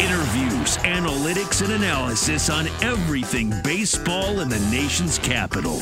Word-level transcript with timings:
Interviews, 0.00 0.76
analytics, 0.78 1.62
and 1.62 1.72
analysis 1.72 2.50
on 2.50 2.66
everything 2.82 3.52
baseball 3.62 4.40
in 4.40 4.48
the 4.48 4.58
nation's 4.68 5.20
capital. 5.20 5.76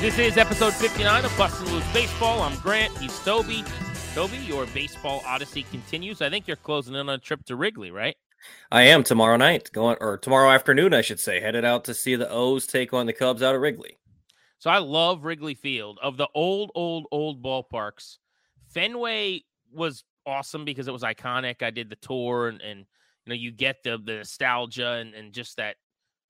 This 0.00 0.18
is 0.18 0.38
episode 0.38 0.72
59 0.72 1.26
of 1.26 1.36
Bustin' 1.36 1.70
Loose 1.70 1.92
Baseball. 1.92 2.40
I'm 2.40 2.58
Grant. 2.60 2.96
He's 2.96 3.12
Tobi. 3.18 3.66
Tobi, 4.14 4.48
your 4.48 4.64
baseball 4.68 5.22
odyssey 5.26 5.64
continues. 5.64 6.22
I 6.22 6.30
think 6.30 6.48
you're 6.48 6.56
closing 6.56 6.94
in 6.94 7.00
on 7.00 7.10
a 7.10 7.18
trip 7.18 7.44
to 7.44 7.56
Wrigley, 7.56 7.90
right? 7.90 8.16
I 8.72 8.84
am 8.84 9.02
tomorrow 9.02 9.36
night, 9.36 9.72
going 9.72 9.98
or 10.00 10.16
tomorrow 10.16 10.48
afternoon, 10.48 10.94
I 10.94 11.02
should 11.02 11.20
say, 11.20 11.40
headed 11.40 11.66
out 11.66 11.84
to 11.84 11.92
see 11.92 12.16
the 12.16 12.30
O's 12.30 12.66
take 12.66 12.94
on 12.94 13.04
the 13.04 13.12
Cubs 13.12 13.42
out 13.42 13.54
at 13.54 13.60
Wrigley. 13.60 13.98
So 14.58 14.70
I 14.70 14.78
love 14.78 15.26
Wrigley 15.26 15.54
Field. 15.54 15.98
Of 16.02 16.16
the 16.16 16.28
old, 16.34 16.70
old, 16.74 17.08
old 17.12 17.42
ballparks, 17.42 18.16
Fenway 18.70 19.42
was 19.70 20.02
awesome 20.26 20.64
because 20.64 20.88
it 20.88 20.92
was 20.92 21.02
iconic. 21.02 21.62
I 21.62 21.70
did 21.70 21.90
the 21.90 21.96
tour, 21.96 22.48
and, 22.48 22.60
and 22.60 22.80
you 22.80 23.30
know 23.30 23.34
you 23.34 23.50
get 23.50 23.82
the 23.82 23.98
the 23.98 24.16
nostalgia 24.16 24.92
and, 24.92 25.14
and 25.14 25.32
just 25.32 25.56
that 25.56 25.76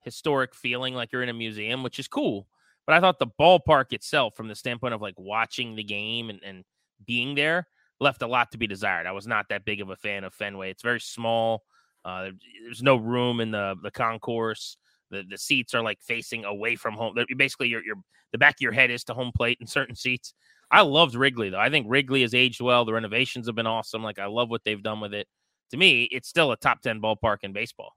historic 0.03 0.55
feeling 0.55 0.95
like 0.95 1.13
you're 1.13 1.23
in 1.23 1.29
a 1.29 1.35
museum, 1.35 1.83
which 1.83 1.99
is 1.99 2.09
cool. 2.09 2.47
But 2.87 2.95
I 2.95 3.01
thought 3.01 3.19
the 3.19 3.27
ballpark 3.41 3.93
itself, 3.93 4.37
from 4.37 4.49
the 4.49 4.55
standpoint 4.55 4.95
of 4.95 5.01
like 5.01 5.19
watching 5.19 5.75
the 5.75 5.85
game 5.85 6.29
and, 6.29 6.41
and 6.45 6.65
being 7.07 7.35
there, 7.35 7.67
left 8.01 8.23
a 8.23 8.27
lot 8.27 8.53
to 8.53 8.59
be 8.59 8.67
desired. 8.67 9.07
I 9.07 9.13
was 9.13 9.27
not 9.27 9.49
that 9.49 9.65
big 9.65 9.81
of 9.81 9.91
a 9.91 9.97
fan 9.97 10.25
of 10.25 10.35
Fenway. 10.35 10.71
It's 10.71 10.83
very 10.83 11.01
small. 11.01 11.63
Uh, 12.05 12.31
there's 12.65 12.83
no 12.83 12.97
room 12.97 13.41
in 13.41 13.51
the 13.51 13.77
the 13.83 13.91
concourse. 13.91 14.77
The 15.11 15.25
the 15.29 15.39
seats 15.39 15.75
are 15.75 15.83
like 15.83 16.03
facing 16.03 16.45
away 16.45 16.77
from 16.77 16.95
home. 16.95 17.17
Basically, 17.37 17.69
your 17.69 17.85
your 17.85 17.97
the 18.33 18.39
back 18.39 18.55
of 18.55 18.61
your 18.61 18.73
head 18.73 18.91
is 18.91 19.05
to 19.05 19.15
home 19.15 19.33
plate 19.35 19.59
in 19.61 19.67
certain 19.67 19.95
seats. 19.95 20.35
I 20.71 20.83
loved 20.83 21.15
Wrigley 21.15 21.51
though. 21.51 21.61
I 21.61 21.71
think 21.71 21.87
Wrigley 21.89 22.23
has 22.23 22.35
aged 22.35 22.61
well. 22.61 22.85
The 22.85 22.93
renovations 22.93 23.47
have 23.47 23.55
been 23.55 23.67
awesome. 23.67 24.03
Like 24.03 24.19
I 24.19 24.27
love 24.27 24.51
what 24.51 24.65
they've 24.65 24.83
done 24.83 25.01
with 25.01 25.15
it. 25.15 25.29
To 25.71 25.77
me, 25.77 26.05
it's 26.05 26.29
still 26.29 26.53
a 26.53 26.57
top 26.57 26.81
ten 26.83 27.01
ballpark 27.01 27.39
in 27.43 27.53
baseball. 27.53 27.95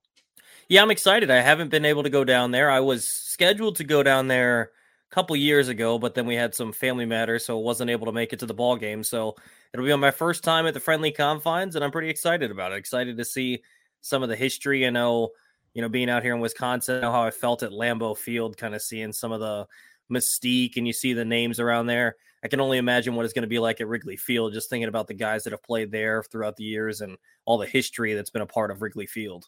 Yeah, 0.70 0.82
I'm 0.82 0.92
excited. 0.92 1.32
I 1.32 1.42
haven't 1.42 1.70
been 1.70 1.86
able 1.86 2.04
to 2.04 2.10
go 2.10 2.24
down 2.24 2.52
there. 2.52 2.70
I 2.70 2.80
was 2.80 3.08
scheduled 3.08 3.78
to 3.78 3.84
go 3.84 4.04
down 4.04 4.28
there 4.28 4.72
a 5.10 5.16
couple 5.16 5.36
years 5.36 5.70
ago, 5.70 5.98
but 5.98 6.14
then 6.14 6.26
we 6.26 6.36
had 6.36 6.54
some 6.54 6.74
family 6.74 7.06
matters, 7.06 7.46
so 7.46 7.58
wasn't 7.58 7.90
able 7.90 8.06
to 8.08 8.12
make 8.12 8.34
it 8.34 8.40
to 8.40 8.46
the 8.46 8.54
ball 8.54 8.76
game. 8.76 9.04
So 9.04 9.36
it'll 9.74 9.86
be 9.86 9.92
on 9.92 10.00
my 10.00 10.12
first 10.12 10.44
time 10.44 10.68
at 10.68 10.74
the 10.74 10.80
friendly 10.80 11.12
confines, 11.12 11.76
and 11.76 11.86
I'm 11.86 11.92
pretty 11.92 12.10
excited 12.10 12.52
about 12.52 12.74
it. 12.74 12.78
Excited 12.78 13.18
to 13.18 13.26
see 13.26 13.64
some 14.02 14.24
of 14.24 14.30
the 14.30 14.36
history. 14.36 14.86
I 14.86 14.90
know, 14.90 15.30
you 15.74 15.82
know, 15.82 15.90
being 15.90 16.10
out 16.10 16.24
here 16.24 16.36
in 16.36 16.42
Wisconsin, 16.42 17.04
I 17.04 17.12
how 17.12 17.24
I 17.24 17.32
felt 17.32 17.64
at 17.64 17.72
Lambeau 17.72 18.18
Field, 18.18 18.58
kind 18.58 18.76
of 18.76 18.82
seeing 18.82 19.14
some 19.14 19.32
of 19.32 19.40
the 19.40 19.68
mystique, 20.12 20.76
and 20.78 20.86
you 20.86 20.94
see 20.94 21.14
the 21.14 21.26
names 21.26 21.60
around 21.60 21.88
there. 21.88 22.16
I 22.44 22.48
can 22.48 22.60
only 22.60 22.78
imagine 22.78 23.16
what 23.16 23.26
it's 23.26 23.34
going 23.34 23.44
to 23.44 23.48
be 23.48 23.60
like 23.60 23.82
at 23.82 23.88
Wrigley 23.88 24.18
Field, 24.18 24.54
just 24.54 24.70
thinking 24.70 24.90
about 24.90 25.08
the 25.08 25.14
guys 25.14 25.44
that 25.44 25.54
have 25.54 25.64
played 25.64 25.92
there 25.92 26.24
throughout 26.24 26.56
the 26.56 26.64
years 26.64 27.02
and 27.02 27.18
all 27.46 27.58
the 27.58 27.66
history 27.66 28.14
that's 28.14 28.30
been 28.30 28.42
a 28.42 28.48
part 28.48 28.72
of 28.72 28.82
Wrigley 28.82 29.08
Field. 29.08 29.48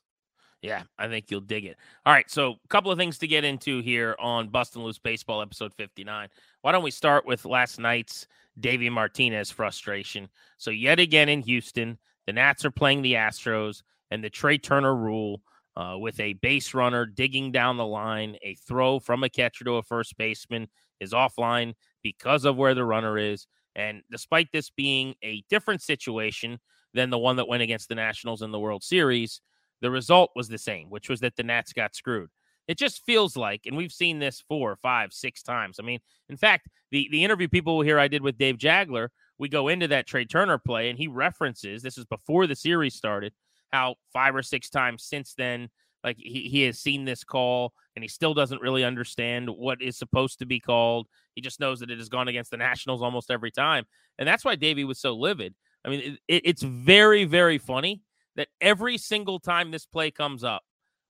Yeah, 0.61 0.83
I 0.97 1.07
think 1.07 1.31
you'll 1.31 1.39
dig 1.41 1.65
it. 1.65 1.77
All 2.05 2.11
right, 2.11 2.29
so 2.29 2.51
a 2.51 2.67
couple 2.67 2.91
of 2.91 2.97
things 2.97 3.17
to 3.19 3.27
get 3.27 3.45
into 3.45 3.81
here 3.81 4.15
on 4.19 4.49
Bustin' 4.49 4.83
Loose 4.83 4.99
Baseball 4.99 5.41
episode 5.41 5.73
59. 5.75 6.27
Why 6.61 6.71
don't 6.71 6.83
we 6.83 6.91
start 6.91 7.25
with 7.25 7.45
last 7.45 7.79
night's 7.79 8.27
Davey 8.59 8.89
Martinez 8.89 9.51
frustration? 9.51 10.27
So 10.57 10.71
yet 10.71 10.99
again 10.99 11.29
in 11.29 11.41
Houston, 11.43 11.97
the 12.25 12.33
Nats 12.33 12.65
are 12.65 12.71
playing 12.71 13.01
the 13.01 13.13
Astros, 13.13 13.83
and 14.11 14.23
the 14.23 14.29
Trey 14.29 14.57
Turner 14.57 14.95
rule 14.95 15.41
uh, 15.75 15.95
with 15.97 16.19
a 16.19 16.33
base 16.33 16.73
runner 16.73 17.05
digging 17.05 17.51
down 17.51 17.77
the 17.77 17.85
line, 17.85 18.35
a 18.43 18.55
throw 18.55 18.99
from 18.99 19.23
a 19.23 19.29
catcher 19.29 19.63
to 19.63 19.73
a 19.73 19.83
first 19.83 20.17
baseman 20.17 20.67
is 20.99 21.13
offline 21.13 21.73
because 22.03 22.45
of 22.45 22.57
where 22.57 22.73
the 22.73 22.85
runner 22.85 23.17
is. 23.17 23.47
And 23.75 24.01
despite 24.11 24.49
this 24.51 24.69
being 24.69 25.15
a 25.23 25.43
different 25.49 25.81
situation 25.81 26.59
than 26.93 27.09
the 27.09 27.17
one 27.17 27.35
that 27.37 27.47
went 27.47 27.63
against 27.63 27.89
the 27.89 27.95
Nationals 27.95 28.41
in 28.41 28.51
the 28.51 28.59
World 28.59 28.83
Series, 28.83 29.41
the 29.81 29.91
result 29.91 30.31
was 30.35 30.47
the 30.47 30.57
same, 30.57 30.89
which 30.89 31.09
was 31.09 31.19
that 31.21 31.35
the 31.35 31.43
Nats 31.43 31.73
got 31.73 31.95
screwed. 31.95 32.29
It 32.67 32.77
just 32.77 33.03
feels 33.05 33.35
like, 33.35 33.61
and 33.65 33.75
we've 33.75 33.91
seen 33.91 34.19
this 34.19 34.43
four, 34.47 34.77
five, 34.81 35.11
six 35.11 35.41
times. 35.41 35.77
I 35.79 35.83
mean, 35.83 35.99
in 36.29 36.37
fact, 36.37 36.67
the 36.91 37.07
the 37.11 37.23
interview 37.23 37.47
people 37.47 37.81
here 37.81 37.97
I 37.97 38.07
did 38.07 38.21
with 38.21 38.37
Dave 38.37 38.57
Jageler, 38.57 39.09
we 39.39 39.49
go 39.49 39.69
into 39.69 39.87
that 39.87 40.05
Trey 40.05 40.25
Turner 40.25 40.59
play, 40.59 40.89
and 40.89 40.99
he 40.99 41.07
references 41.07 41.81
this 41.81 41.97
is 41.97 42.05
before 42.05 42.45
the 42.45 42.55
series 42.55 42.93
started, 42.93 43.33
how 43.71 43.95
five 44.13 44.35
or 44.35 44.43
six 44.43 44.69
times 44.69 45.03
since 45.03 45.33
then, 45.35 45.69
like 46.03 46.17
he, 46.17 46.43
he 46.43 46.63
has 46.63 46.79
seen 46.79 47.05
this 47.05 47.23
call 47.23 47.73
and 47.95 48.03
he 48.03 48.07
still 48.07 48.33
doesn't 48.33 48.61
really 48.61 48.83
understand 48.83 49.49
what 49.49 49.81
is 49.81 49.97
supposed 49.97 50.39
to 50.39 50.45
be 50.45 50.59
called. 50.59 51.07
He 51.35 51.41
just 51.41 51.59
knows 51.59 51.79
that 51.79 51.91
it 51.91 51.97
has 51.97 52.09
gone 52.09 52.27
against 52.27 52.51
the 52.51 52.57
Nationals 52.69 53.01
almost 53.01 53.31
every 53.31 53.51
time. 53.51 53.85
And 54.17 54.27
that's 54.27 54.45
why 54.45 54.55
Davey 54.55 54.83
was 54.83 54.99
so 54.99 55.15
livid. 55.15 55.55
I 55.85 55.89
mean, 55.89 56.17
it, 56.27 56.41
it's 56.45 56.61
very, 56.61 57.25
very 57.25 57.57
funny 57.57 58.01
that 58.35 58.49
every 58.61 58.97
single 58.97 59.39
time 59.39 59.71
this 59.71 59.85
play 59.85 60.11
comes 60.11 60.43
up, 60.43 60.63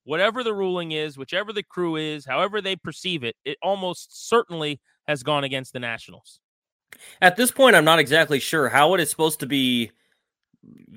whatever 0.04 0.44
the 0.44 0.54
ruling 0.54 0.92
is, 0.92 1.18
whichever 1.18 1.54
the 1.54 1.64
crew 1.64 1.96
is, 1.96 2.26
however 2.26 2.62
they 2.62 2.76
perceive 2.76 3.24
it, 3.24 3.36
it 3.46 3.58
almost 3.62 4.28
certainly 4.28 4.80
has 5.08 5.24
gone 5.24 5.44
against 5.44 5.74
the 5.74 5.80
Nationals. 5.80 6.40
At 7.22 7.36
this 7.36 7.52
point, 7.52 7.76
I'm 7.76 7.86
not 7.86 8.00
exactly 8.00 8.40
sure 8.40 8.70
how 8.70 8.94
it 8.94 9.00
is 9.00 9.10
supposed 9.10 9.40
to 9.42 9.46
be 9.46 9.92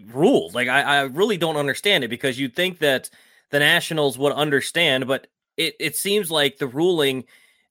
ruled. 0.07 0.55
Like, 0.55 0.69
I, 0.69 0.83
I 0.83 1.01
really 1.03 1.37
don't 1.37 1.57
understand 1.57 2.05
it 2.05 2.09
because 2.09 2.39
you'd 2.39 2.57
think 2.57 2.79
that 2.79 3.11
the 3.53 3.61
Nationals 3.61 4.19
would 4.19 4.33
understand, 4.33 5.07
but 5.07 5.29
it, 5.57 5.75
it 5.79 5.95
seems 5.95 6.31
like 6.31 6.59
the 6.59 6.67
ruling 6.67 7.25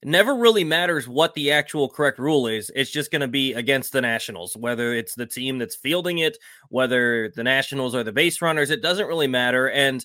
never 0.04 0.34
really 0.34 0.64
matters 0.64 1.06
what 1.06 1.34
the 1.34 1.50
actual 1.52 1.88
correct 1.88 2.18
rule 2.18 2.46
is. 2.46 2.70
It's 2.74 2.90
just 2.90 3.10
going 3.10 3.20
to 3.20 3.28
be 3.28 3.52
against 3.52 3.92
the 3.92 4.00
Nationals, 4.00 4.56
whether 4.56 4.94
it's 4.94 5.14
the 5.14 5.26
team 5.26 5.58
that's 5.58 5.76
fielding 5.76 6.18
it, 6.18 6.38
whether 6.70 7.30
the 7.34 7.42
Nationals 7.42 7.94
are 7.94 8.04
the 8.04 8.12
base 8.12 8.40
runners. 8.40 8.70
It 8.70 8.82
doesn't 8.82 9.06
really 9.06 9.26
matter. 9.26 9.68
And, 9.70 10.04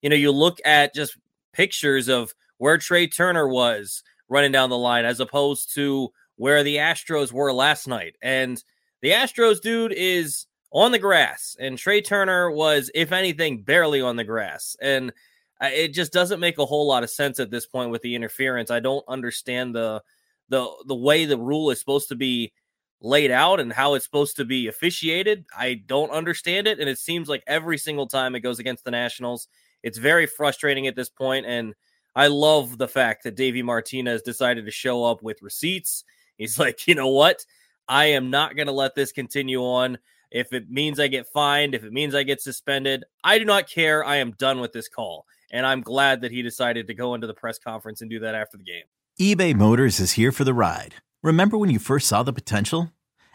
you 0.00 0.08
know, 0.10 0.16
you 0.16 0.32
look 0.32 0.58
at 0.64 0.94
just 0.94 1.18
pictures 1.52 2.08
of 2.08 2.34
where 2.58 2.78
Trey 2.78 3.06
Turner 3.06 3.46
was 3.46 4.02
running 4.28 4.52
down 4.52 4.70
the 4.70 4.78
line 4.78 5.04
as 5.04 5.20
opposed 5.20 5.74
to 5.74 6.10
where 6.36 6.62
the 6.62 6.76
Astros 6.76 7.32
were 7.32 7.52
last 7.52 7.88
night. 7.88 8.16
And 8.22 8.62
the 9.02 9.10
Astros 9.10 9.60
dude 9.60 9.92
is 9.92 10.45
on 10.72 10.92
the 10.92 10.98
grass, 10.98 11.56
and 11.58 11.78
Trey 11.78 12.00
Turner 12.00 12.50
was, 12.50 12.90
if 12.94 13.12
anything, 13.12 13.62
barely 13.62 14.00
on 14.00 14.16
the 14.16 14.24
grass. 14.24 14.76
And 14.80 15.12
it 15.60 15.88
just 15.88 16.12
doesn't 16.12 16.40
make 16.40 16.58
a 16.58 16.66
whole 16.66 16.86
lot 16.86 17.02
of 17.02 17.10
sense 17.10 17.40
at 17.40 17.50
this 17.50 17.66
point 17.66 17.90
with 17.90 18.02
the 18.02 18.14
interference. 18.14 18.70
I 18.70 18.80
don't 18.80 19.04
understand 19.08 19.74
the 19.74 20.02
the 20.48 20.68
the 20.86 20.94
way 20.94 21.24
the 21.24 21.38
rule 21.38 21.70
is 21.70 21.80
supposed 21.80 22.08
to 22.08 22.14
be 22.14 22.52
laid 23.00 23.30
out 23.30 23.60
and 23.60 23.72
how 23.72 23.94
it's 23.94 24.04
supposed 24.04 24.36
to 24.36 24.44
be 24.44 24.68
officiated. 24.68 25.44
I 25.56 25.82
don't 25.86 26.10
understand 26.10 26.66
it, 26.66 26.78
and 26.78 26.88
it 26.88 26.98
seems 26.98 27.28
like 27.28 27.42
every 27.46 27.78
single 27.78 28.06
time 28.06 28.34
it 28.34 28.40
goes 28.40 28.58
against 28.58 28.84
the 28.84 28.90
Nationals, 28.90 29.48
it's 29.82 29.98
very 29.98 30.26
frustrating 30.26 30.86
at 30.86 30.96
this 30.96 31.08
point. 31.08 31.46
And 31.46 31.74
I 32.14 32.28
love 32.28 32.78
the 32.78 32.88
fact 32.88 33.24
that 33.24 33.36
Davey 33.36 33.62
Martinez 33.62 34.22
decided 34.22 34.64
to 34.64 34.70
show 34.70 35.04
up 35.04 35.22
with 35.22 35.42
receipts. 35.42 36.04
He's 36.36 36.58
like, 36.58 36.86
you 36.86 36.94
know 36.94 37.08
what? 37.08 37.44
I 37.88 38.06
am 38.06 38.30
not 38.30 38.56
going 38.56 38.66
to 38.66 38.72
let 38.72 38.94
this 38.94 39.12
continue 39.12 39.60
on. 39.60 39.98
If 40.30 40.52
it 40.52 40.70
means 40.70 40.98
I 40.98 41.08
get 41.08 41.26
fined, 41.26 41.74
if 41.74 41.84
it 41.84 41.92
means 41.92 42.14
I 42.14 42.22
get 42.22 42.40
suspended, 42.40 43.04
I 43.22 43.38
do 43.38 43.44
not 43.44 43.68
care. 43.68 44.04
I 44.04 44.16
am 44.16 44.32
done 44.32 44.60
with 44.60 44.72
this 44.72 44.88
call. 44.88 45.26
And 45.50 45.64
I'm 45.64 45.80
glad 45.80 46.22
that 46.22 46.32
he 46.32 46.42
decided 46.42 46.88
to 46.88 46.94
go 46.94 47.14
into 47.14 47.26
the 47.26 47.34
press 47.34 47.58
conference 47.58 48.00
and 48.00 48.10
do 48.10 48.18
that 48.20 48.34
after 48.34 48.56
the 48.56 48.64
game. 48.64 48.84
eBay 49.20 49.54
Motors 49.54 50.00
is 50.00 50.12
here 50.12 50.32
for 50.32 50.44
the 50.44 50.54
ride. 50.54 50.96
Remember 51.22 51.56
when 51.56 51.70
you 51.70 51.78
first 51.78 52.08
saw 52.08 52.22
the 52.22 52.32
potential? 52.32 52.92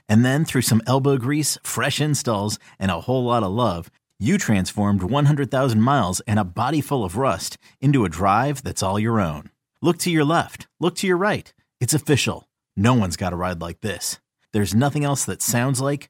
And 0.10 0.26
then 0.26 0.44
through 0.44 0.64
some 0.64 0.82
elbow 0.86 1.18
grease, 1.18 1.58
fresh 1.64 2.02
installs, 2.02 2.60
and 2.80 2.92
a 2.92 3.02
whole 3.02 3.24
lot 3.24 3.44
of 3.44 3.52
love, 3.52 3.90
you 4.20 4.38
transformed 4.38 5.04
100,000 5.04 5.82
miles 5.82 6.20
and 6.28 6.38
a 6.38 6.44
body 6.44 6.82
full 6.82 7.04
of 7.04 7.18
rust 7.18 7.58
into 7.80 8.06
a 8.06 8.10
drive 8.10 8.62
that's 8.62 8.84
all 8.84 9.00
your 9.00 9.20
own. 9.20 9.50
Look 9.82 9.98
to 10.00 10.12
your 10.12 10.26
left. 10.26 10.68
Look 10.80 10.96
to 10.98 11.08
your 11.08 11.18
right. 11.18 11.52
It's 11.80 11.94
official. 11.94 12.48
No 12.76 12.94
one's 12.94 13.18
got 13.18 13.34
a 13.34 13.36
ride 13.36 13.62
like 13.62 13.82
this. 13.82 14.20
There's 14.54 14.76
nothing 14.76 15.04
else 15.04 15.26
that 15.26 15.42
sounds 15.42 15.82
like, 15.82 16.10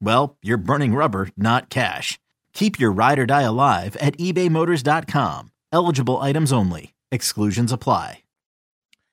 well, 0.00 0.36
you're 0.42 0.56
burning 0.56 0.94
rubber, 0.94 1.28
not 1.36 1.70
cash. 1.70 2.18
Keep 2.52 2.78
your 2.78 2.92
ride 2.92 3.18
or 3.18 3.26
die 3.26 3.42
alive 3.42 3.96
at 3.96 4.16
ebaymotors.com. 4.18 5.52
Eligible 5.72 6.18
items 6.18 6.52
only. 6.52 6.94
Exclusions 7.10 7.72
apply. 7.72 8.22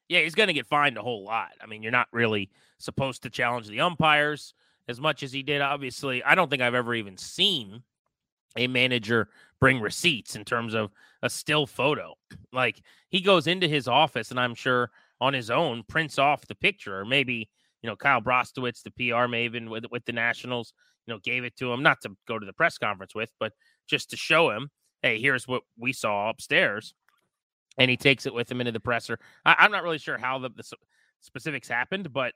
Yeah, 0.07 0.19
he's 0.19 0.35
going 0.35 0.47
to 0.47 0.53
get 0.53 0.67
fined 0.67 0.97
a 0.97 1.01
whole 1.01 1.23
lot. 1.23 1.51
I 1.61 1.65
mean, 1.65 1.81
you're 1.81 1.91
not 1.91 2.07
really 2.11 2.49
supposed 2.77 3.23
to 3.23 3.29
challenge 3.29 3.67
the 3.67 3.81
umpires 3.81 4.53
as 4.87 4.99
much 4.99 5.23
as 5.23 5.31
he 5.31 5.41
did. 5.41 5.61
Obviously, 5.61 6.23
I 6.23 6.35
don't 6.35 6.49
think 6.49 6.61
I've 6.61 6.75
ever 6.75 6.93
even 6.93 7.17
seen 7.17 7.83
a 8.55 8.67
manager 8.67 9.29
bring 9.59 9.79
receipts 9.79 10.35
in 10.35 10.45
terms 10.45 10.73
of 10.73 10.91
a 11.21 11.29
still 11.29 11.65
photo. 11.65 12.15
Like 12.53 12.81
he 13.09 13.21
goes 13.21 13.47
into 13.47 13.67
his 13.67 13.87
office 13.87 14.31
and 14.31 14.39
I'm 14.39 14.55
sure 14.55 14.91
on 15.19 15.33
his 15.33 15.49
own 15.49 15.83
prints 15.83 16.19
off 16.19 16.45
the 16.45 16.55
picture, 16.55 16.99
or 16.99 17.05
maybe 17.05 17.49
you 17.85 17.91
know 17.91 17.95
Kyle 17.95 18.19
Brostowitz, 18.19 18.81
the 18.81 18.89
PR 18.89 19.27
maven 19.27 19.69
with 19.69 19.85
with 19.91 20.03
the 20.05 20.11
Nationals, 20.11 20.73
you 21.05 21.13
know, 21.13 21.19
gave 21.23 21.43
it 21.43 21.55
to 21.57 21.71
him 21.71 21.83
not 21.83 22.01
to 22.01 22.17
go 22.27 22.39
to 22.39 22.45
the 22.45 22.51
press 22.51 22.79
conference 22.79 23.13
with, 23.13 23.29
but 23.39 23.53
just 23.87 24.09
to 24.09 24.17
show 24.17 24.49
him, 24.49 24.71
hey, 25.03 25.21
here's 25.21 25.47
what 25.47 25.61
we 25.77 25.93
saw 25.93 26.31
upstairs, 26.31 26.95
and 27.77 27.91
he 27.91 27.95
takes 27.95 28.25
it 28.25 28.33
with 28.33 28.49
him 28.49 28.59
into 28.59 28.71
the 28.71 28.79
presser. 28.79 29.19
I, 29.45 29.65
am 29.65 29.71
not 29.71 29.83
really 29.83 29.99
sure 29.99 30.17
how 30.17 30.39
the, 30.39 30.49
the 30.49 30.63
specifics 31.21 31.67
happened, 31.67 32.11
but 32.11 32.33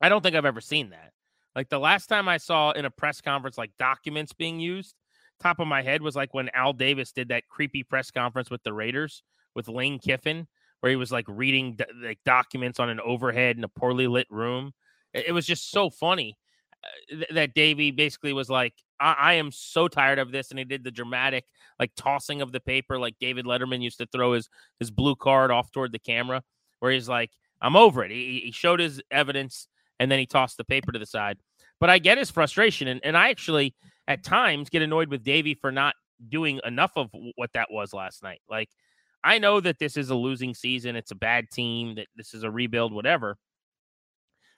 I 0.00 0.08
don't 0.08 0.22
think 0.22 0.34
I've 0.34 0.44
ever 0.44 0.60
seen 0.60 0.90
that. 0.90 1.12
Like 1.54 1.68
the 1.68 1.78
last 1.78 2.08
time 2.08 2.28
I 2.28 2.38
saw 2.38 2.72
in 2.72 2.84
a 2.84 2.90
press 2.90 3.20
conference, 3.20 3.56
like 3.56 3.70
documents 3.78 4.32
being 4.32 4.58
used, 4.58 4.96
top 5.40 5.60
of 5.60 5.68
my 5.68 5.82
head 5.82 6.02
was 6.02 6.16
like 6.16 6.34
when 6.34 6.50
Al 6.52 6.72
Davis 6.72 7.12
did 7.12 7.28
that 7.28 7.46
creepy 7.46 7.84
press 7.84 8.10
conference 8.10 8.50
with 8.50 8.64
the 8.64 8.72
Raiders 8.72 9.22
with 9.54 9.68
Lane 9.68 10.00
Kiffin, 10.00 10.48
where 10.80 10.90
he 10.90 10.96
was 10.96 11.12
like 11.12 11.24
reading 11.28 11.78
like 12.02 12.18
documents 12.24 12.78
on 12.78 12.88
an 12.88 13.00
overhead 13.00 13.56
in 13.56 13.64
a 13.64 13.68
poorly 13.68 14.06
lit 14.06 14.26
room. 14.30 14.72
It, 15.14 15.32
was 15.32 15.46
just 15.46 15.70
so 15.70 15.90
funny 15.90 16.36
uh, 16.84 17.16
th- 17.16 17.30
that 17.30 17.54
Davey 17.54 17.90
basically 17.90 18.32
was 18.32 18.50
like, 18.50 18.74
I-, 19.00 19.16
I 19.18 19.32
am 19.34 19.50
so 19.50 19.88
tired 19.88 20.18
of 20.18 20.32
this," 20.32 20.50
and 20.50 20.58
he 20.58 20.64
did 20.64 20.84
the 20.84 20.90
dramatic 20.90 21.44
like 21.78 21.92
tossing 21.96 22.42
of 22.42 22.52
the 22.52 22.60
paper, 22.60 22.98
like 22.98 23.18
David 23.18 23.46
Letterman 23.46 23.82
used 23.82 23.98
to 23.98 24.06
throw 24.06 24.32
his 24.32 24.48
his 24.78 24.90
blue 24.90 25.16
card 25.16 25.50
off 25.50 25.72
toward 25.72 25.92
the 25.92 25.98
camera, 25.98 26.42
where 26.80 26.92
he's 26.92 27.08
like, 27.08 27.30
"I'm 27.60 27.76
over 27.76 28.04
it." 28.04 28.10
He, 28.10 28.42
he 28.44 28.52
showed 28.52 28.80
his 28.80 29.00
evidence, 29.10 29.68
and 29.98 30.10
then 30.10 30.18
he 30.18 30.26
tossed 30.26 30.56
the 30.56 30.64
paper 30.64 30.92
to 30.92 30.98
the 30.98 31.06
side. 31.06 31.38
But 31.80 31.90
I 31.90 31.98
get 31.98 32.18
his 32.18 32.30
frustration, 32.30 32.88
and, 32.88 33.00
and 33.04 33.16
I 33.16 33.30
actually 33.30 33.74
at 34.06 34.24
times 34.24 34.68
get 34.68 34.82
annoyed 34.82 35.08
with 35.08 35.22
Davey 35.22 35.54
for 35.54 35.70
not 35.70 35.94
doing 36.28 36.60
enough 36.64 36.92
of 36.96 37.10
what 37.36 37.52
that 37.52 37.68
was 37.70 37.92
last 37.92 38.22
night. 38.22 38.40
Like, 38.50 38.68
I 39.24 39.38
know 39.38 39.60
that 39.60 39.78
this 39.78 39.96
is 39.96 40.10
a 40.10 40.14
losing 40.14 40.54
season, 40.54 40.96
it's 40.96 41.10
a 41.10 41.16
bad 41.16 41.50
team, 41.50 41.96
that 41.96 42.06
this 42.16 42.34
is 42.34 42.44
a 42.44 42.50
rebuild, 42.50 42.92
whatever. 42.92 43.36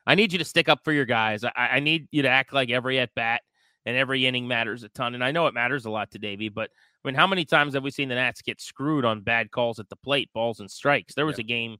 I 0.06 0.14
need 0.14 0.32
you 0.32 0.38
to 0.38 0.44
stick 0.44 0.68
up 0.68 0.80
for 0.84 0.92
your 0.92 1.04
guys. 1.04 1.44
I, 1.44 1.50
I 1.56 1.80
need 1.80 2.08
you 2.10 2.22
to 2.22 2.28
act 2.28 2.52
like 2.52 2.70
every 2.70 2.98
at 2.98 3.14
bat 3.14 3.42
and 3.86 3.96
every 3.96 4.26
inning 4.26 4.46
matters 4.48 4.82
a 4.82 4.88
ton. 4.90 5.14
And 5.14 5.24
I 5.24 5.30
know 5.30 5.46
it 5.46 5.54
matters 5.54 5.84
a 5.84 5.90
lot 5.90 6.10
to 6.12 6.18
Davey, 6.18 6.48
but 6.48 6.70
I 6.70 7.08
mean, 7.08 7.14
how 7.14 7.26
many 7.26 7.44
times 7.44 7.74
have 7.74 7.82
we 7.82 7.90
seen 7.90 8.08
the 8.08 8.14
Nats 8.14 8.42
get 8.42 8.60
screwed 8.60 9.04
on 9.04 9.22
bad 9.22 9.50
calls 9.50 9.78
at 9.78 9.88
the 9.88 9.96
plate, 9.96 10.30
balls 10.34 10.60
and 10.60 10.70
strikes? 10.70 11.14
There 11.14 11.26
was 11.26 11.38
yeah. 11.38 11.44
a 11.44 11.46
game, 11.46 11.76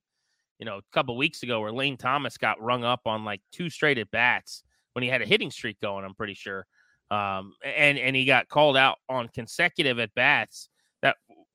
you 0.59 0.65
know, 0.65 0.79
a 0.79 0.83
couple 0.93 1.17
weeks 1.17 1.43
ago 1.43 1.61
where 1.61 1.73
Lane 1.73 1.99
Thomas 1.99 2.39
got 2.39 2.61
rung 2.61 2.85
up 2.85 3.03
on 3.05 3.25
like 3.25 3.43
two 3.53 3.69
straight 3.69 3.99
at 3.99 4.11
bats 4.11 4.65
when 4.95 5.03
he 5.03 5.09
had 5.09 5.23
a 5.23 5.27
hitting 5.27 5.51
streak 5.51 5.79
going. 5.81 6.05
I'm 6.05 6.15
pretty 6.15 6.35
sure, 6.35 6.67
um, 7.11 7.53
and 7.63 7.99
and 7.99 8.17
he 8.17 8.25
got 8.25 8.49
called 8.49 8.79
out 8.79 8.97
on 9.09 9.29
consecutive 9.29 9.99
at 9.99 10.15
bats 10.15 10.70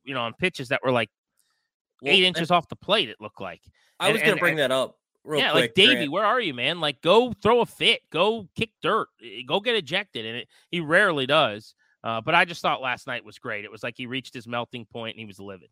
you 0.05 0.13
know 0.13 0.21
on 0.21 0.33
pitches 0.33 0.69
that 0.69 0.81
were 0.83 0.91
like 0.91 1.09
well, 2.01 2.13
eight 2.13 2.23
inches 2.23 2.51
off 2.51 2.67
the 2.69 2.75
plate. 2.75 3.09
It 3.09 3.17
looked 3.19 3.41
like. 3.41 3.61
I 3.99 4.11
was 4.11 4.21
going 4.21 4.35
to 4.35 4.39
bring 4.39 4.57
that 4.57 4.71
up. 4.71 4.97
yeah, 5.25 5.51
quick, 5.51 5.61
like 5.61 5.73
Davey, 5.73 5.95
Grant. 5.95 6.11
where 6.11 6.25
are 6.25 6.41
you, 6.41 6.53
man? 6.53 6.79
Like, 6.79 7.01
go 7.01 7.33
throw 7.41 7.61
a 7.61 7.65
fit, 7.65 8.01
go 8.11 8.47
kick 8.55 8.71
dirt, 8.81 9.07
eh, 9.23 9.41
go 9.47 9.59
get 9.59 9.75
ejected, 9.75 10.25
and 10.25 10.37
it, 10.37 10.47
he 10.69 10.81
rarely 10.81 11.25
does. 11.25 11.75
Uh, 12.03 12.21
but 12.21 12.35
I 12.35 12.45
just 12.45 12.61
thought 12.61 12.81
last 12.81 13.07
night 13.07 13.25
was 13.25 13.39
great. 13.39 13.65
It 13.65 13.71
was 13.71 13.81
like 13.81 13.95
he 13.97 14.05
reached 14.05 14.33
his 14.33 14.47
melting 14.47 14.85
point 14.85 15.15
and 15.15 15.19
he 15.19 15.25
was 15.25 15.39
livid. 15.39 15.69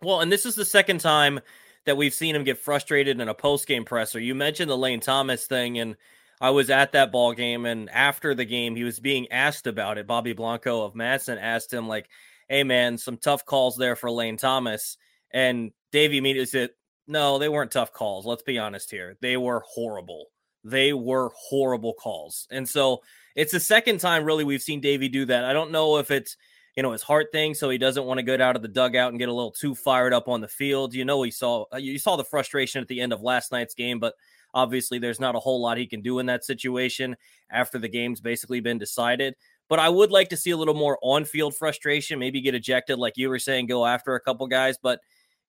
Well, 0.00 0.20
and 0.20 0.32
this 0.32 0.46
is 0.46 0.54
the 0.54 0.64
second 0.64 1.00
time 1.00 1.38
that 1.84 1.98
we've 1.98 2.14
seen 2.14 2.34
him 2.34 2.44
get 2.44 2.56
frustrated 2.56 3.20
in 3.20 3.28
a 3.28 3.34
post 3.34 3.66
game 3.66 3.84
presser. 3.84 4.18
You 4.18 4.34
mentioned 4.34 4.70
the 4.70 4.76
Lane 4.76 5.00
Thomas 5.00 5.46
thing, 5.46 5.78
and 5.78 5.96
I 6.40 6.50
was 6.50 6.70
at 6.70 6.92
that 6.92 7.12
ball 7.12 7.34
game, 7.34 7.66
and 7.66 7.90
after 7.90 8.34
the 8.34 8.44
game, 8.46 8.74
he 8.74 8.84
was 8.84 9.00
being 9.00 9.30
asked 9.30 9.66
about 9.66 9.98
it. 9.98 10.06
Bobby 10.06 10.32
Blanco 10.32 10.82
of 10.82 10.94
MASN 10.94 11.38
asked 11.40 11.72
him, 11.72 11.88
like, 11.88 12.08
"Hey, 12.48 12.64
man, 12.64 12.98
some 12.98 13.16
tough 13.16 13.44
calls 13.44 13.76
there 13.76 13.96
for 13.96 14.10
Lane 14.10 14.36
Thomas." 14.36 14.96
And 15.30 15.72
Davey 15.92 16.18
immediately 16.18 16.46
said, 16.46 16.70
"No, 17.06 17.38
they 17.38 17.48
weren't 17.48 17.70
tough 17.70 17.92
calls. 17.92 18.26
Let's 18.26 18.42
be 18.42 18.58
honest 18.58 18.90
here. 18.90 19.16
They 19.20 19.36
were 19.36 19.62
horrible. 19.66 20.26
They 20.64 20.92
were 20.92 21.32
horrible 21.36 21.94
calls." 21.94 22.46
And 22.50 22.68
so 22.68 23.02
it's 23.34 23.52
the 23.52 23.60
second 23.60 23.98
time 24.00 24.24
really 24.24 24.44
we've 24.44 24.62
seen 24.62 24.80
Davey 24.80 25.08
do 25.08 25.24
that. 25.26 25.44
I 25.44 25.52
don't 25.52 25.70
know 25.72 25.98
if 25.98 26.10
it's 26.10 26.36
you 26.76 26.82
know 26.82 26.92
his 26.92 27.02
heart 27.02 27.28
thing, 27.32 27.54
so 27.54 27.70
he 27.70 27.78
doesn't 27.78 28.04
want 28.04 28.18
to 28.18 28.22
get 28.22 28.40
out 28.40 28.56
of 28.56 28.62
the 28.62 28.68
dugout 28.68 29.10
and 29.10 29.18
get 29.18 29.28
a 29.28 29.32
little 29.32 29.52
too 29.52 29.74
fired 29.74 30.12
up 30.12 30.28
on 30.28 30.40
the 30.40 30.48
field. 30.48 30.94
You 30.94 31.04
know, 31.04 31.22
he 31.22 31.30
saw 31.30 31.64
uh, 31.72 31.78
you 31.78 31.98
saw 31.98 32.16
the 32.16 32.24
frustration 32.24 32.82
at 32.82 32.88
the 32.88 33.00
end 33.00 33.12
of 33.12 33.22
last 33.22 33.52
night's 33.52 33.74
game, 33.74 33.98
but 33.98 34.14
Obviously, 34.56 34.98
there's 34.98 35.20
not 35.20 35.36
a 35.36 35.38
whole 35.38 35.60
lot 35.60 35.76
he 35.76 35.86
can 35.86 36.00
do 36.00 36.18
in 36.18 36.24
that 36.26 36.42
situation 36.42 37.14
after 37.50 37.78
the 37.78 37.90
game's 37.90 38.22
basically 38.22 38.60
been 38.60 38.78
decided. 38.78 39.34
But 39.68 39.78
I 39.78 39.88
would 39.88 40.10
like 40.10 40.28
to 40.28 40.36
see 40.36 40.50
a 40.50 40.56
little 40.56 40.74
more 40.74 40.98
on 41.02 41.24
field 41.24 41.56
frustration, 41.56 42.18
maybe 42.18 42.40
get 42.40 42.54
ejected, 42.54 42.98
like 42.98 43.16
you 43.16 43.28
were 43.28 43.38
saying, 43.38 43.66
go 43.66 43.84
after 43.84 44.14
a 44.14 44.20
couple 44.20 44.46
guys. 44.46 44.78
But, 44.80 45.00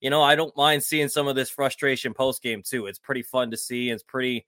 you 0.01 0.09
know, 0.09 0.23
I 0.23 0.35
don't 0.35 0.55
mind 0.57 0.83
seeing 0.83 1.09
some 1.09 1.27
of 1.27 1.35
this 1.35 1.49
frustration 1.49 2.13
post 2.13 2.41
game, 2.41 2.63
too. 2.63 2.87
It's 2.87 2.99
pretty 2.99 3.21
fun 3.21 3.51
to 3.51 3.57
see. 3.57 3.89
It's 3.89 4.03
pretty, 4.03 4.47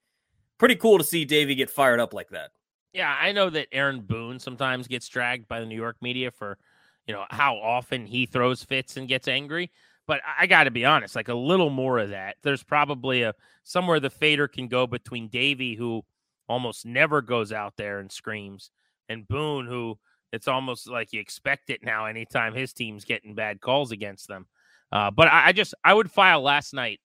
pretty 0.58 0.76
cool 0.76 0.98
to 0.98 1.04
see 1.04 1.24
Davey 1.24 1.54
get 1.54 1.70
fired 1.70 2.00
up 2.00 2.12
like 2.12 2.30
that. 2.30 2.50
Yeah, 2.92 3.16
I 3.16 3.30
know 3.30 3.48
that 3.50 3.68
Aaron 3.70 4.00
Boone 4.00 4.40
sometimes 4.40 4.88
gets 4.88 5.08
dragged 5.08 5.46
by 5.46 5.60
the 5.60 5.66
New 5.66 5.76
York 5.76 5.96
media 6.02 6.32
for, 6.32 6.58
you 7.06 7.14
know, 7.14 7.24
how 7.30 7.56
often 7.56 8.06
he 8.06 8.26
throws 8.26 8.64
fits 8.64 8.96
and 8.96 9.06
gets 9.06 9.28
angry. 9.28 9.70
But 10.08 10.20
I 10.38 10.48
got 10.48 10.64
to 10.64 10.72
be 10.72 10.84
honest, 10.84 11.14
like 11.14 11.28
a 11.28 11.34
little 11.34 11.70
more 11.70 12.00
of 12.00 12.10
that. 12.10 12.34
There's 12.42 12.64
probably 12.64 13.22
a 13.22 13.34
somewhere 13.62 14.00
the 14.00 14.10
fader 14.10 14.48
can 14.48 14.66
go 14.66 14.88
between 14.88 15.28
Davey, 15.28 15.76
who 15.76 16.02
almost 16.48 16.84
never 16.84 17.22
goes 17.22 17.52
out 17.52 17.76
there 17.76 18.00
and 18.00 18.10
screams, 18.10 18.72
and 19.10 19.28
Boone, 19.28 19.66
who 19.66 19.98
it's 20.32 20.48
almost 20.48 20.88
like 20.88 21.12
you 21.12 21.20
expect 21.20 21.68
it 21.68 21.80
now 21.82 22.06
anytime 22.06 22.54
his 22.54 22.72
team's 22.72 23.04
getting 23.04 23.34
bad 23.34 23.60
calls 23.60 23.90
against 23.90 24.28
them. 24.28 24.46
Uh, 24.92 25.10
but 25.10 25.28
I, 25.28 25.48
I, 25.48 25.52
just 25.52 25.74
I 25.84 25.92
would 25.92 26.10
file 26.10 26.40
last 26.40 26.72
night, 26.72 27.00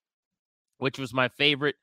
which 0.78 0.98
was 0.98 1.12
my 1.12 1.28
favorite 1.28 1.76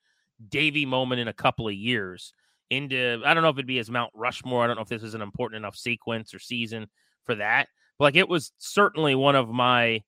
Davey 0.49 0.85
moment 0.85 1.21
in 1.21 1.27
a 1.27 1.33
couple 1.33 1.67
of 1.67 1.73
years. 1.73 2.33
Into 2.69 3.21
I 3.23 3.33
don't 3.33 3.43
know 3.43 3.49
if 3.49 3.55
it'd 3.55 3.67
be 3.67 3.77
as 3.77 3.91
Mount 3.91 4.11
Rushmore. 4.15 4.63
I 4.63 4.67
don't 4.67 4.77
know 4.77 4.81
if 4.81 4.89
this 4.89 5.03
is 5.03 5.13
an 5.13 5.21
important 5.21 5.57
enough 5.57 5.75
sequence 5.75 6.33
or 6.33 6.39
season 6.39 6.87
for 7.25 7.35
that. 7.35 7.67
But 7.99 8.05
like 8.05 8.15
it 8.15 8.27
was 8.27 8.51
certainly 8.57 9.13
one 9.13 9.35
of 9.35 9.49
my 9.49 10.01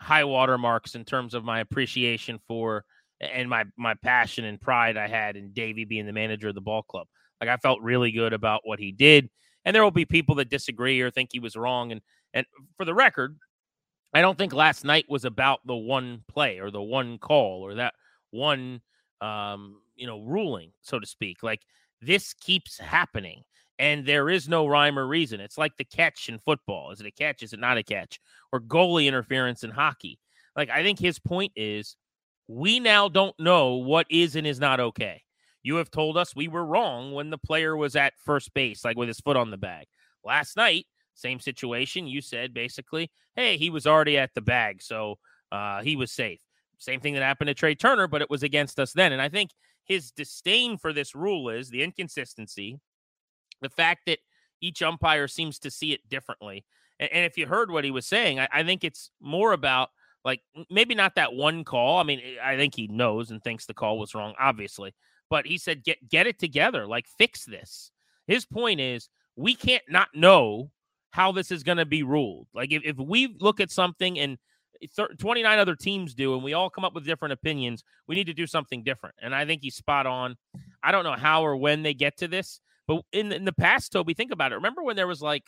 high 0.00 0.24
water 0.24 0.58
marks 0.58 0.94
in 0.94 1.04
terms 1.04 1.34
of 1.34 1.44
my 1.44 1.60
appreciation 1.60 2.38
for 2.46 2.84
and 3.20 3.48
my 3.48 3.64
my 3.76 3.94
passion 3.94 4.44
and 4.44 4.60
pride 4.60 4.96
I 4.96 5.08
had 5.08 5.36
in 5.36 5.52
Davey 5.52 5.84
being 5.84 6.06
the 6.06 6.12
manager 6.12 6.48
of 6.48 6.54
the 6.54 6.60
ball 6.60 6.82
club. 6.82 7.06
Like 7.40 7.50
I 7.50 7.56
felt 7.56 7.80
really 7.80 8.12
good 8.12 8.32
about 8.32 8.60
what 8.64 8.78
he 8.78 8.92
did. 8.92 9.28
And 9.64 9.74
there 9.74 9.82
will 9.82 9.90
be 9.90 10.04
people 10.04 10.34
that 10.36 10.50
disagree 10.50 11.00
or 11.00 11.10
think 11.10 11.30
he 11.32 11.40
was 11.40 11.56
wrong. 11.56 11.92
And 11.92 12.00
and 12.32 12.46
for 12.76 12.84
the 12.84 12.94
record, 12.94 13.38
I 14.12 14.20
don't 14.20 14.36
think 14.36 14.52
last 14.52 14.84
night 14.84 15.06
was 15.08 15.24
about 15.24 15.60
the 15.66 15.74
one 15.74 16.22
play 16.28 16.58
or 16.58 16.70
the 16.70 16.82
one 16.82 17.18
call 17.18 17.62
or 17.62 17.74
that 17.74 17.94
one 18.30 18.80
um, 19.20 19.80
you 19.96 20.06
know, 20.06 20.20
ruling, 20.20 20.72
so 20.82 20.98
to 20.98 21.06
speak. 21.06 21.42
Like 21.42 21.62
this 22.00 22.34
keeps 22.34 22.78
happening 22.78 23.42
and 23.78 24.06
there 24.06 24.30
is 24.30 24.48
no 24.48 24.66
rhyme 24.66 24.98
or 24.98 25.06
reason. 25.06 25.40
It's 25.40 25.58
like 25.58 25.76
the 25.76 25.84
catch 25.84 26.28
in 26.28 26.38
football. 26.38 26.92
Is 26.92 27.00
it 27.00 27.06
a 27.06 27.10
catch? 27.10 27.42
Is 27.42 27.52
it 27.52 27.60
not 27.60 27.78
a 27.78 27.82
catch? 27.82 28.20
Or 28.52 28.60
goalie 28.60 29.06
interference 29.06 29.64
in 29.64 29.70
hockey. 29.70 30.18
Like, 30.56 30.70
I 30.70 30.82
think 30.82 30.98
his 30.98 31.18
point 31.18 31.52
is 31.56 31.96
we 32.46 32.78
now 32.78 33.08
don't 33.08 33.38
know 33.40 33.74
what 33.74 34.06
is 34.10 34.36
and 34.36 34.46
is 34.46 34.60
not 34.60 34.78
okay. 34.78 35.22
You 35.64 35.76
have 35.76 35.90
told 35.90 36.16
us 36.16 36.36
we 36.36 36.46
were 36.46 36.64
wrong 36.64 37.12
when 37.12 37.30
the 37.30 37.38
player 37.38 37.76
was 37.76 37.96
at 37.96 38.12
first 38.24 38.54
base, 38.54 38.84
like 38.84 38.96
with 38.96 39.08
his 39.08 39.18
foot 39.18 39.36
on 39.36 39.50
the 39.50 39.56
bag. 39.56 39.86
Last 40.22 40.56
night, 40.56 40.86
same 41.14 41.40
situation. 41.40 42.06
You 42.06 42.20
said 42.20 42.54
basically, 42.54 43.10
hey, 43.34 43.56
he 43.56 43.70
was 43.70 43.86
already 43.86 44.18
at 44.18 44.34
the 44.34 44.42
bag, 44.42 44.82
so 44.82 45.18
uh, 45.50 45.82
he 45.82 45.96
was 45.96 46.12
safe. 46.12 46.40
Same 46.78 47.00
thing 47.00 47.14
that 47.14 47.22
happened 47.22 47.48
to 47.48 47.54
Trey 47.54 47.74
Turner, 47.74 48.06
but 48.06 48.20
it 48.20 48.30
was 48.30 48.42
against 48.42 48.78
us 48.78 48.92
then. 48.92 49.12
And 49.12 49.22
I 49.22 49.30
think 49.30 49.50
his 49.84 50.10
disdain 50.10 50.76
for 50.76 50.92
this 50.92 51.14
rule 51.14 51.48
is 51.48 51.70
the 51.70 51.82
inconsistency, 51.82 52.78
the 53.62 53.70
fact 53.70 54.02
that 54.06 54.18
each 54.60 54.82
umpire 54.82 55.28
seems 55.28 55.58
to 55.60 55.70
see 55.70 55.92
it 55.92 56.06
differently. 56.08 56.64
And, 57.00 57.10
and 57.10 57.24
if 57.24 57.38
you 57.38 57.46
heard 57.46 57.70
what 57.70 57.84
he 57.84 57.90
was 57.90 58.06
saying, 58.06 58.38
I, 58.38 58.48
I 58.52 58.62
think 58.64 58.84
it's 58.84 59.10
more 59.20 59.52
about 59.52 59.90
like 60.24 60.40
maybe 60.70 60.94
not 60.94 61.14
that 61.14 61.34
one 61.34 61.64
call. 61.64 61.98
I 61.98 62.02
mean, 62.02 62.20
I 62.42 62.56
think 62.56 62.74
he 62.74 62.86
knows 62.86 63.30
and 63.30 63.42
thinks 63.42 63.66
the 63.66 63.74
call 63.74 63.98
was 63.98 64.14
wrong, 64.14 64.34
obviously. 64.38 64.94
But 65.34 65.46
he 65.48 65.58
said, 65.58 65.82
get 65.82 66.08
get 66.08 66.28
it 66.28 66.38
together, 66.38 66.86
like 66.86 67.08
fix 67.08 67.44
this. 67.44 67.90
His 68.28 68.46
point 68.46 68.78
is 68.78 69.08
we 69.34 69.56
can't 69.56 69.82
not 69.88 70.06
know 70.14 70.70
how 71.10 71.32
this 71.32 71.50
is 71.50 71.64
going 71.64 71.78
to 71.78 71.84
be 71.84 72.04
ruled. 72.04 72.46
Like 72.54 72.70
if, 72.70 72.82
if 72.84 72.96
we 72.96 73.34
look 73.40 73.58
at 73.58 73.72
something 73.72 74.16
and 74.20 74.38
29 75.18 75.58
other 75.58 75.74
teams 75.74 76.14
do, 76.14 76.34
and 76.34 76.44
we 76.44 76.52
all 76.52 76.70
come 76.70 76.84
up 76.84 76.94
with 76.94 77.04
different 77.04 77.32
opinions, 77.32 77.82
we 78.06 78.14
need 78.14 78.28
to 78.28 78.32
do 78.32 78.46
something 78.46 78.84
different. 78.84 79.16
And 79.20 79.34
I 79.34 79.44
think 79.44 79.62
he's 79.62 79.74
spot 79.74 80.06
on. 80.06 80.36
I 80.84 80.92
don't 80.92 81.02
know 81.02 81.16
how 81.16 81.44
or 81.44 81.56
when 81.56 81.82
they 81.82 81.94
get 81.94 82.16
to 82.18 82.28
this, 82.28 82.60
but 82.86 83.02
in, 83.10 83.32
in 83.32 83.44
the 83.44 83.52
past, 83.52 83.92
Tobi, 83.92 84.16
think 84.16 84.30
about 84.30 84.52
it. 84.52 84.54
Remember 84.54 84.84
when 84.84 84.94
there 84.94 85.08
was 85.08 85.20
like 85.20 85.42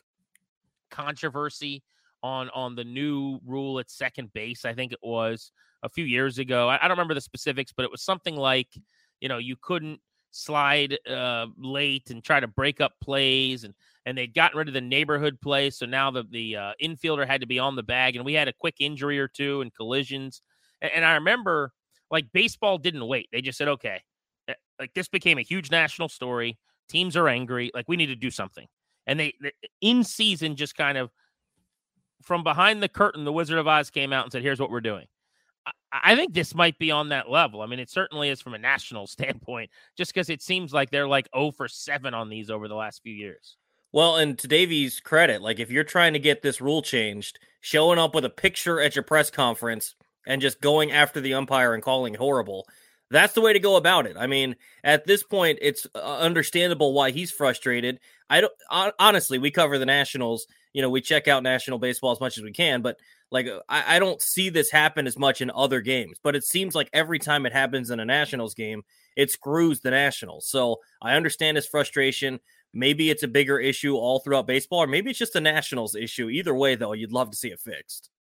controversy 0.91 1.85
on 2.25 2.51
on 2.51 2.75
the 2.75 2.83
new 2.83 3.39
rule 3.47 3.79
at 3.79 3.89
second 3.89 4.33
base? 4.33 4.65
I 4.65 4.75
think 4.75 4.91
it 4.91 4.99
was 5.01 5.53
a 5.85 5.89
few 5.89 6.05
years 6.05 6.39
ago. 6.39 6.69
I, 6.69 6.75
I 6.85 6.89
don't 6.89 6.97
remember 6.97 7.15
the 7.15 7.21
specifics, 7.21 7.73
but 7.73 7.85
it 7.85 7.91
was 7.93 8.03
something 8.03 8.35
like 8.35 8.77
you 9.21 9.29
know 9.29 9.39
you 9.39 9.57
couldn't 9.61 10.01
slide 10.37 10.99
uh, 11.09 11.47
late 11.57 12.11
and 12.11 12.23
try 12.23 12.39
to 12.41 12.47
break 12.47 12.81
up 12.81 12.93
plays 13.03 13.65
and 13.65 13.75
and 14.05 14.17
they'd 14.17 14.35
gotten 14.35 14.59
rid 14.59 14.69
of 14.69 14.75
the 14.75 14.81
neighborhood 14.81 15.41
play 15.41 15.71
so 15.71 15.87
now 15.87 16.11
the 16.11 16.25
the 16.31 16.57
uh, 16.57 16.73
infielder 16.83 17.27
had 17.27 17.41
to 17.41 17.47
be 17.47 17.59
on 17.59 17.75
the 17.75 17.83
bag 17.83 18.17
and 18.17 18.25
we 18.25 18.35
had 18.35 18.49
a 18.49 18.53
quick 18.53 18.77
injury 18.81 19.19
or 19.19 19.29
two 19.29 19.61
and 19.63 19.75
collisions. 19.75 20.43
And, 20.81 20.93
and, 20.97 21.05
I 21.05 21.15
remember 21.15 21.73
like 22.11 22.27
baseball 22.33 22.79
didn't 22.79 23.07
wait. 23.07 23.29
They 23.33 23.41
just 23.41 23.59
said 23.59 23.69
okay 23.69 24.03
eh, 24.49 24.55
like 24.79 24.93
this 24.95 25.09
became 25.09 25.39
a 25.39 25.43
huge 25.43 25.71
national 25.71 26.09
story. 26.09 26.59
Teams 26.89 27.17
are 27.17 27.29
angry. 27.29 27.71
Like 27.75 27.89
we 27.89 27.97
need 27.97 28.07
to 28.07 28.17
do 28.17 28.31
something. 28.31 28.67
And 29.07 29.19
they, 29.19 29.35
they 29.41 29.53
in 29.81 30.05
season 30.05 30.57
just 30.57 30.77
kind 30.77 30.99
of 30.99 31.11
from 32.23 32.45
behind 32.45 32.83
the 32.83 32.89
curtain 32.89 33.25
the 33.25 33.33
Wizard 33.33 33.59
of 33.59 33.67
Oz 33.67 33.91
came 33.91 34.13
out 34.13 34.25
and 34.25 34.33
said 34.33 34.43
here's 34.43 34.61
what 34.61 34.71
we're 34.71 34.81
doing 34.81 35.07
I 35.93 36.15
think 36.15 36.35
this 36.35 36.55
might 36.55 36.79
be 36.79 36.91
on 36.91 37.09
that 37.09 37.31
level. 37.31 37.63
I 37.63 37.67
mean, 37.67 37.79
it 37.79 37.91
certainly 37.91 38.29
is 38.29 38.41
from 38.41 38.55
a 38.55 38.59
national 38.59 39.07
standpoint, 39.07 39.71
just 39.97 40.13
because 40.13 40.31
it 40.31 40.43
seems 40.43 40.73
like 40.73 40.91
they're 40.91 41.09
like 41.09 41.29
0 41.35 41.53
for 41.53 41.69
7 41.69 42.15
on 42.15 42.29
these 42.29 42.51
over 42.51 42.69
the 42.69 42.75
last 42.75 43.03
few 43.03 43.15
years. 43.15 43.57
Well, 43.93 44.17
and 44.17 44.39
to 44.41 44.49
Davey's 44.49 45.01
credit, 45.01 45.43
like 45.43 45.59
if 45.59 45.71
you're 45.71 45.85
trying 45.85 46.13
to 46.13 46.19
get 46.19 46.43
this 46.43 46.61
rule 46.61 46.83
changed, 46.83 47.39
showing 47.61 47.99
up 47.99 48.15
with 48.15 48.25
a 48.25 48.31
picture 48.31 48.81
at 48.81 48.95
your 48.95 49.05
press 49.05 49.31
conference 49.31 49.95
and 50.27 50.43
just 50.43 50.61
going 50.61 50.91
after 50.93 51.21
the 51.21 51.35
umpire 51.35 51.73
and 51.73 51.83
calling 51.83 52.15
horrible, 52.15 52.67
that's 53.11 53.35
the 53.35 53.41
way 53.41 53.53
to 53.53 53.59
go 53.59 53.77
about 53.77 54.07
it. 54.07 54.17
I 54.19 54.27
mean, 54.27 54.57
at 54.83 55.07
this 55.07 55.23
point, 55.23 55.59
it's 55.63 55.87
uh, 55.95 56.19
understandable 56.19 56.93
why 56.93 57.11
he's 57.11 57.31
frustrated. 57.31 58.01
I 58.29 58.41
don't 58.41 58.53
honestly, 58.99 59.39
we 59.39 59.51
cover 59.51 59.79
the 59.79 59.87
Nationals. 59.87 60.47
You 60.73 60.83
know, 60.83 60.91
we 60.91 61.01
check 61.01 61.29
out 61.29 61.43
national 61.43 61.79
baseball 61.79 62.13
as 62.13 62.21
much 62.21 62.37
as 62.37 62.45
we 62.45 62.53
can, 62.53 62.83
but 62.83 62.99
like 63.31 63.47
uh, 63.47 63.61
I, 63.69 63.97
I 63.97 63.99
don't 63.99 64.21
see 64.21 64.51
this 64.51 64.71
happen 64.71 65.07
as 65.07 65.19
much 65.19 65.41
in 65.41 65.51
other 65.51 65.81
games. 65.81 66.19
But 66.23 66.37
it 66.37 66.45
seems 66.45 66.75
like 66.75 66.91
every 66.93 67.19
time 67.19 67.47
it 67.47 67.53
happens 67.53 67.91
in 67.91 68.01
a 68.01 68.05
Nationals 68.05 68.55
game, 68.55 68.83
it 69.17 69.31
screws 69.31 69.81
the 69.81 69.91
Nationals. 69.91 70.49
So 70.49 70.81
I 71.01 71.15
understand 71.15 71.57
his 71.57 71.67
frustration. 71.67 72.41
Maybe 72.75 73.09
it's 73.09 73.23
a 73.23 73.29
bigger 73.29 73.59
issue 73.59 73.97
all 73.97 74.19
throughout 74.19 74.47
baseball, 74.47 74.81
or 74.81 74.87
maybe 74.87 75.11
it's 75.11 75.19
just 75.19 75.37
a 75.37 75.41
Nationals 75.41 75.95
issue. 75.95 76.29
Either 76.29 76.55
way, 76.55 76.75
though, 76.75 76.93
you'd 76.93 77.13
love 77.13 77.31
to 77.31 77.37
see 77.37 77.49
it 77.49 77.61
fixed. 77.61 78.11